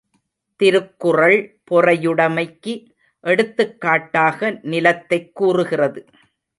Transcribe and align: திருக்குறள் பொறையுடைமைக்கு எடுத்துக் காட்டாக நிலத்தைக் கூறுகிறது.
திருக்குறள் 0.55 1.59
பொறையுடைமைக்கு 1.71 2.85
எடுத்துக் 3.19 3.81
காட்டாக 3.81 4.59
நிலத்தைக் 4.61 5.35
கூறுகிறது. 5.35 6.05